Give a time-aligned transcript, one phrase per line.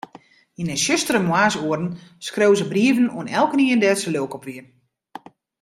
[0.59, 1.87] Yn 'e tsjustere moarnsoeren
[2.27, 4.61] skreau se brieven oan elkenien dêr't se lilk op wie.